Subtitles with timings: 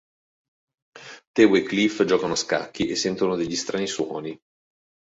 [1.33, 4.35] Theo e Cliff giocano a scacchi e sentono degli strani suoni.